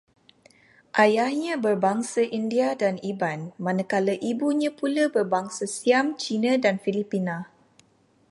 Ayahnya 1.03 1.53
berbangsa 1.65 2.21
India 2.39 2.67
dan 2.81 2.95
Iban, 3.11 3.41
manakala 3.65 4.13
ibunya 4.31 4.69
pula 4.79 5.05
berbangsa 5.15 5.63
Siam, 5.75 6.07
Cina 6.21 6.53
dan 6.65 6.75
Filipina 6.83 7.37